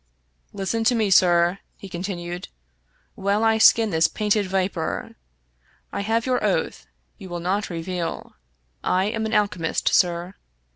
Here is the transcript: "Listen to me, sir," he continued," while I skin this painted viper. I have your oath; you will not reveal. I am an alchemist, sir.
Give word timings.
"Listen 0.51 0.83
to 0.85 0.95
me, 0.95 1.11
sir," 1.11 1.59
he 1.77 1.87
continued," 1.87 2.47
while 3.13 3.43
I 3.43 3.59
skin 3.59 3.91
this 3.91 4.07
painted 4.07 4.47
viper. 4.47 5.13
I 5.93 6.01
have 6.01 6.25
your 6.25 6.43
oath; 6.43 6.87
you 7.19 7.29
will 7.29 7.39
not 7.39 7.69
reveal. 7.69 8.33
I 8.83 9.05
am 9.05 9.27
an 9.27 9.33
alchemist, 9.35 9.93
sir. 9.93 10.33